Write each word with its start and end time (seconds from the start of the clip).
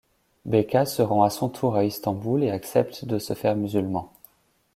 Béka 0.45 0.87
se 0.87 1.03
rend 1.03 1.21
à 1.21 1.29
son 1.29 1.47
tour 1.47 1.75
à 1.75 1.85
Istanbul 1.85 2.43
et 2.43 2.49
accepte 2.49 3.05
de 3.05 3.19
se 3.19 3.35
faire 3.35 3.55
musulman. 3.55 4.11